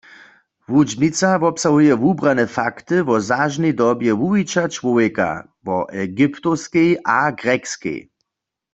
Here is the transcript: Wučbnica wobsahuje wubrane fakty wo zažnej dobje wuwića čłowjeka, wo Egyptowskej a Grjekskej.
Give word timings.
Wučbnica 0.73 1.29
wobsahuje 1.43 1.93
wubrane 2.03 2.45
fakty 2.57 2.95
wo 3.07 3.15
zažnej 3.29 3.73
dobje 3.81 4.11
wuwića 4.21 4.63
čłowjeka, 4.75 5.29
wo 5.65 5.77
Egyptowskej 6.05 6.89
a 7.17 7.19
Grjekskej. 7.41 7.99